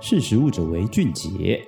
[0.00, 1.60] 识时务者为俊杰。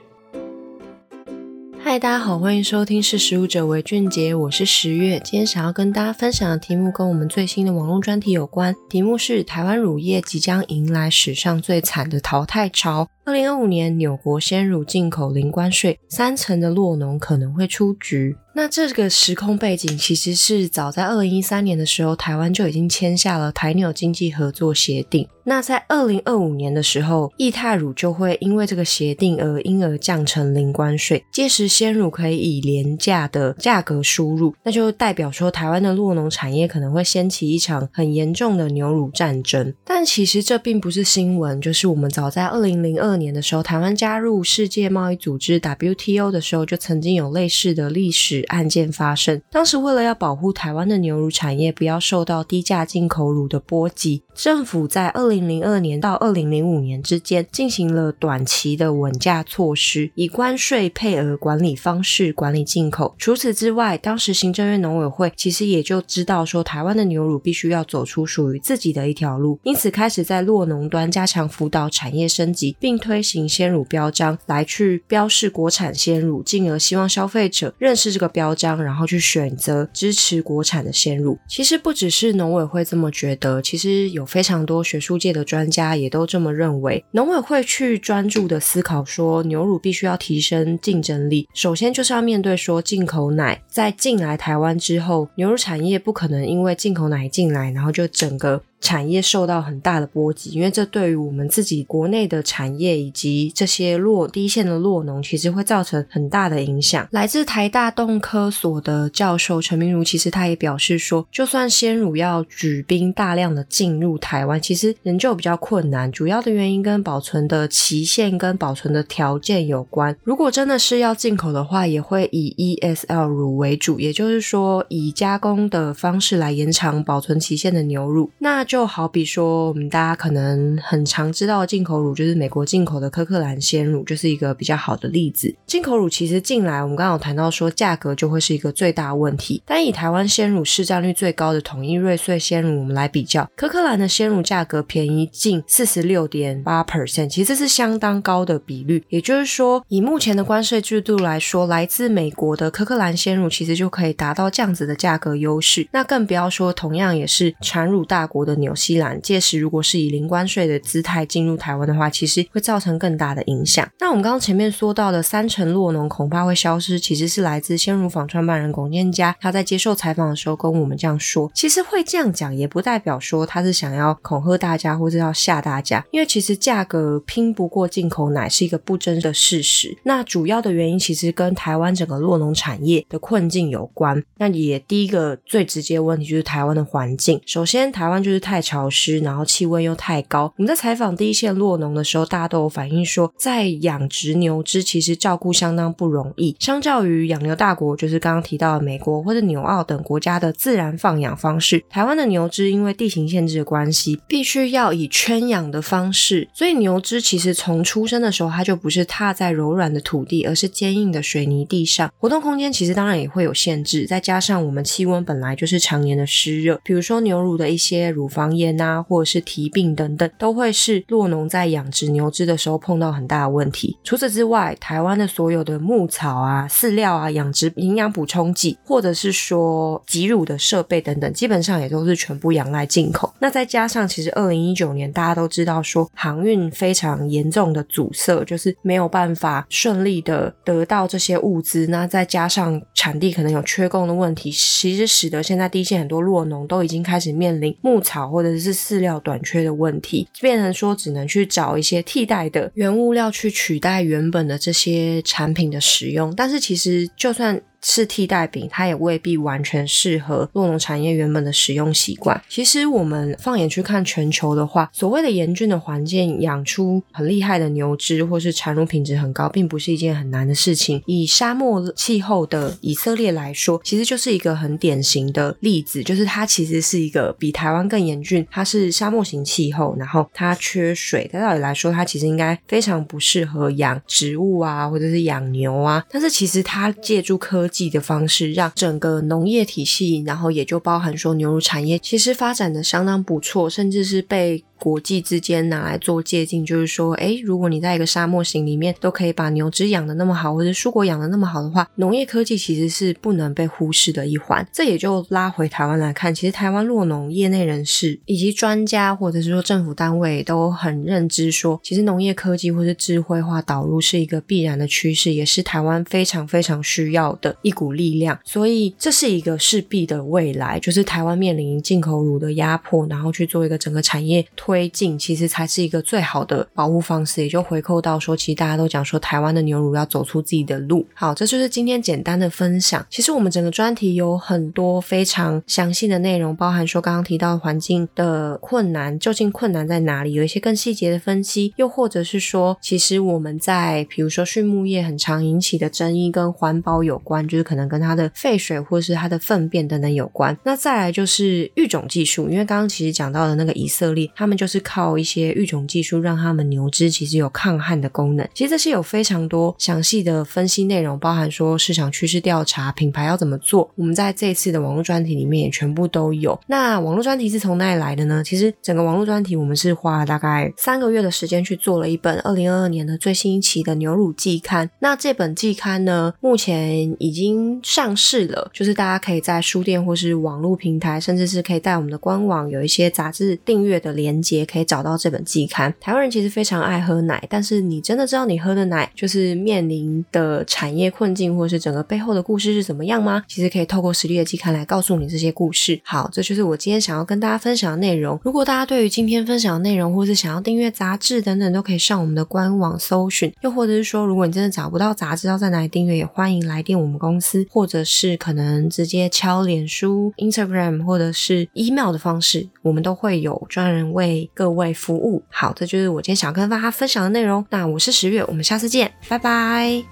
[1.82, 5.20] 嗨，大家好，欢迎收听《识时务者为俊杰》，我是十月。
[5.24, 13.08] 今天想要跟大家分享的题目跟我们最新的网络专题有关，题目是台湾乳业即将迎来史上最惨的淘汰潮。
[13.24, 18.36] 二零二五年，纽国鲜乳进口零关税，三成的洛农可能会出局。
[18.52, 25.28] 那这个时空背景其实是早在二零一三年的时候，台湾就已经签下了台纽经济合作协定。
[25.44, 39.72] 那在二零二五年的时候，液态乳就会因为这个协定而因而降成零关税，届时鲜乳可以以廉价的价格输入，那就代表说台湾的洛农产业可能会掀起一场很严重的牛乳战争。
[39.84, 48.40] 但其实这并不是新闻，就是我们早在二零零二年的时候，台湾加入世界贸易组织 WTO 的时候，就曾经有类似的历史。
[48.48, 63.14] 案件发生，当时为了要保护台湾的牛乳产业不要受到低价进口乳的波及，政府在二零零二年到二零零五年之间进行了短期的稳价措施，以关税配额管理方式管理进口。
[63.18, 78.30] 除此之外，当时行政院农委会其实也就知道说，台湾的牛乳必须要走出属于自己的一条路，因此开始在酪农端加强辅导产业升级，并推行鲜乳标章来去标示国产鲜乳，进而希望消费者认识这个。
[78.32, 81.36] 标章，然后去选择支持国产的鲜乳。
[81.48, 87.04] 其实不只是农委会这么觉得，其实有非常多学术界的专家也都这么认为。
[87.10, 98.62] 农委会去专注的思考说，牛乳必须要提升竞争力，首先就是要面对说进口奶在进来台湾之后，牛乳产业不可能因为进口奶进来，然后就整个。
[98.80, 107.06] 产业受到很大的波及，因为这对于我们自己国内的产业以及这些落第一线的落农，其实会造成很大的影响。
[107.10, 116.10] 来自台大动科所的教授陈明如，其实他也表示说，就算鲜乳要举兵大量的进入台湾，其实仍旧比较困难。
[116.10, 120.16] 主要的原因跟保存的期限跟保存的条件有关。
[120.24, 128.30] 如果真的是要进口的话，也会以 ESL 乳为主，也就是说以加工的方式来延长保存期限的牛乳。
[128.38, 135.52] 那就好比说，我们大家可能很常知道进口乳，就是美国进口的柯克兰鲜乳，就是一个比较好的例子。
[135.66, 139.60] 进口乳其实进来，我们刚刚有谈到说，价格就会是一个最大问题。
[139.66, 149.02] 但以台湾鲜乳市占率最高的统一瑞穗鲜乳，我们来比较，柯克兰的鲜乳价格便宜近四十六点八 percent，其实这是相当高的比率。
[149.08, 155.88] 也就是说，以目前的关税制度来说，来自美国的柯克兰鲜乳其实就可以达到这样子的价格优势。
[155.90, 158.59] 那更不要说，同样也是产乳大国的。
[158.60, 163.88] 纽西兰届时如果是以零关税的姿态进入台湾的话，其实会造成更大的影响。
[163.98, 171.50] 那我们刚刚前面说到的三成酪农恐怕会消失，其实是来自鲜乳坊创办人龚建嘉，他在接受采访的时候跟我们这样说。
[171.54, 179.96] 其实会这样讲，也不代表说他是想要恐吓大家或者要吓大家，因为其实价格拼不过进口奶是一个不争的事实。
[180.04, 184.22] 那主要的原因其实跟台湾整个酪农产业的困境有关。
[184.38, 187.40] 那也第一个最直接问题就是台湾的环境。
[187.46, 190.52] 首先，台湾就是台太潮湿，然后气温又太高。
[190.56, 196.56] 我们在采访第一线落农的时候，大家都有反映说，在养殖牛只其实照顾相当不容易。
[196.58, 206.48] 相较于养牛大国，就是刚刚提到的美国或者纽澳等国家的自然放养方式，台湾的牛只因为地形限制的关系，必须要以圈养的方式。
[206.52, 212.12] 所以牛只其实从出生的时候，它就不是踏在柔软的土地，而是坚硬的水泥地上。
[212.18, 218.39] 活动空间其实当然也会有限制，再加上我们气温本来就是常年的湿热，比如说牛乳的一些乳房。
[218.40, 223.98] 防炎啊，或者是蹄病等等，都会是酪农在养殖牛只的时候碰到很大的问题。
[224.02, 233.30] 除此之外，台湾的所有的牧草啊、饲料啊、养殖营养补充剂，或者是说挤乳的设备等等，基本上也都是全部仰赖进口。
[233.40, 241.86] 那再加上，其实二零一九年大家都知道说航运非常严重的阻塞，就是没有办法顺利的得到这些物资。
[241.88, 248.29] 那再加上产地可能有缺工的问题，其实使得现在第一线很多酪农都已经开始面临牧草。
[248.30, 257.60] 或者是饲料短缺的问题，变成说只能去找一些替代的原物料去取代原本的这些产品的使用，但是其实就算。
[257.82, 262.40] 是替代品，它也未必完全适合洛农产业原本的使用习惯。
[262.48, 271.02] 其实我们放眼去看全球的话，所谓的严峻的环境养出很厉害的牛只，或是产乳品质很高，并不是一件很难的事情。
[271.06, 281.28] 以沙漠气候的以色列来说，其实就是一个很典型的例子，就是它其实是一个比台湾更严峻，它是沙漠型气候，然后它缺水。
[281.32, 286.04] 在道理来说，它其实应该非常不适合养植物啊，或者是养牛啊。
[286.10, 304.66] 但是其实它借助科技的方式，让整个农业体系，然后也就包含说牛乳产业，其实发展的相当不错，甚至是被国际之间拿来做借鉴，就是说，诶，如果你在一个沙漠型里面都可以把牛只养得那么好，或者蔬果养得那么好的话，农业科技其实是不能被忽视的一环。
[304.72, 318.38] 这也就拉回台湾来看，其实台湾酪农业内人士以及专家，或者是说政府单位都很认知说，其实农业科技或是智慧化导入是一个必然的趋势，也是台湾非常非常需要的一股力量。
[318.44, 324.44] 所以这是一个势必的未来，就是台湾面临进口乳的压迫，然后去做一个整个产业
[324.88, 327.42] 进，其实才是一个最好的保护方式。
[327.42, 331.06] 也就回扣到说，其实大家都讲说，台湾的牛乳要走出自己的路。
[331.14, 333.04] 好，这就是今天简单的分享。
[333.10, 340.32] 其实我们整个专题有很多非常详细的内容，包含说刚刚提到环境的困难，究竟困难在哪里？
[340.32, 350.56] 有一些更细节的分析，又或者是说，其实我们在比如说畜牧业很常引起的争议跟环保有关，就是可能跟它的废水或是它的粪便等等有关。
[350.64, 358.46] 那再来就是育种技术，因为刚刚其实讲到的那个以色列，他们就是靠一些育种技术，让他们牛只其实有抗旱的功能。
[358.52, 366.60] 其实这是有非常多详细的分析内容，包含说市场趋势调查、品牌要怎么做，我们在这次的网络专题里面也全部都有。
[366.66, 368.44] 那网络专题是从哪里来的呢？
[368.44, 374.90] 其实整个网络专题我们是花了大概三个月的时间去做了一本二零二二年的最新一期的牛乳季刊。
[374.98, 385.92] 那这本季刊呢，目前已经上市了，就是大家可以在书店或是网络平台，甚至是可以在我们的官网有一些杂志订阅的连也，可以找到这本季刊。
[386.00, 393.42] 台湾人其实非常爱喝奶，但是你真的知道你喝的奶就是面临的产业困境，或是整个背后的故事是怎么样吗？
[393.48, 396.00] 其实可以透过实力的季刊来告诉你这些故事。
[396.04, 398.38] 好，这就是我今天想要跟大家分享的内容。
[398.42, 403.52] 如果大家对于今天分享的内容，或是想要订阅杂志等等，都可以上我们的官网搜寻。
[403.62, 415.42] 又或者是说，如果你真的找不到杂志，要在哪里订阅，也欢迎来电我们公司，或者是可能直接敲脸书、Instagram 或者是 email 的方式，我们都会有专人为各位服务。
[415.48, 417.66] 好，这就是我今天想跟大家分享的内容。
[417.70, 420.02] 那我是十月，我们下次见，拜拜。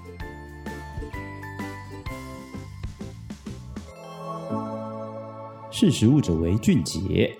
[5.71, 7.33] 识食物者为俊杰。